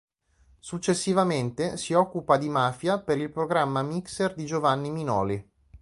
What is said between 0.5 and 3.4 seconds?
Successivamente, si occupa di mafia per il